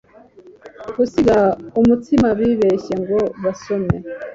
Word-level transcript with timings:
gusiga 0.97 1.37
umutsima 1.79 2.27
bibeshye 2.39 2.93
ngo 3.01 3.19
basome 3.43 3.95